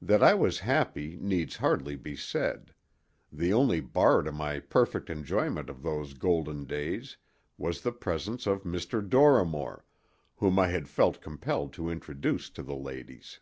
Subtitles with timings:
[0.00, 2.72] That I was happy needs hardly be said;
[3.30, 7.18] the only bar to my perfect enjoyment of those golden days
[7.58, 9.02] was the presence of Dr.
[9.02, 9.82] Dorrimore,
[10.36, 13.40] whom I had felt compelled to introduce to the ladies.